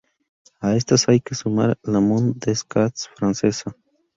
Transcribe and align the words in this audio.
A 0.59 0.71
estas 0.75 1.07
hay 1.09 1.19
que 1.19 1.35
sumar 1.35 1.77
la 1.83 1.99
Mont 2.07 2.33
des 2.45 2.63
Cats 2.63 3.07
francesa. 3.15 3.77